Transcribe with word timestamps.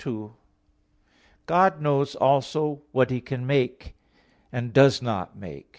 2: 0.03 0.33
God 1.45 1.79
knows 1.79 2.15
also 2.15 2.81
what 2.91 3.11
He 3.11 3.21
can 3.21 3.45
make, 3.45 3.93
and 4.51 4.73
does 4.73 4.99
not 4.99 5.37
make. 5.37 5.67